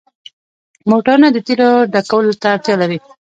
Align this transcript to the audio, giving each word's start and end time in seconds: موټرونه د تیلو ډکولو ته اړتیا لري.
موټرونه 0.89 1.27
د 1.31 1.37
تیلو 1.47 1.69
ډکولو 1.93 2.31
ته 2.41 2.47
اړتیا 2.55 2.75
لري. 2.81 2.97